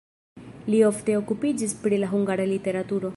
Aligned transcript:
Li 0.73 0.79
ofte 0.87 1.17
okupiĝis 1.19 1.77
pri 1.85 2.03
la 2.05 2.13
hungara 2.17 2.53
literaturo. 2.57 3.07